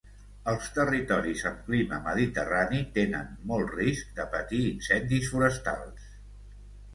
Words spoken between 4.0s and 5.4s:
de patir incendis